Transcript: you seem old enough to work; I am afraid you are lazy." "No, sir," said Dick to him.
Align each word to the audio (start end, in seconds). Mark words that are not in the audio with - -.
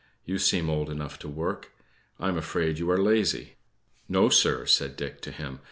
you 0.25 0.39
seem 0.39 0.67
old 0.67 0.89
enough 0.89 1.19
to 1.19 1.27
work; 1.27 1.73
I 2.19 2.27
am 2.29 2.35
afraid 2.35 2.79
you 2.79 2.89
are 2.89 2.97
lazy." 2.97 3.53
"No, 4.09 4.29
sir," 4.29 4.65
said 4.65 4.95
Dick 4.97 5.21
to 5.21 5.31
him. 5.31 5.59